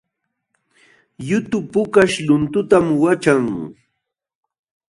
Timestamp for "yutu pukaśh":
1.27-2.15